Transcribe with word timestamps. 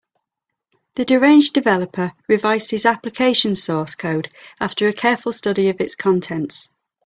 The 0.95 1.05
deranged 1.05 1.53
developer 1.53 2.13
revised 2.27 2.71
his 2.71 2.87
application 2.87 3.53
source 3.53 3.93
code 3.93 4.31
after 4.59 4.87
a 4.87 4.93
careful 4.93 5.31
study 5.31 5.69
of 5.69 5.79
its 5.79 5.93
contents. 5.93 6.69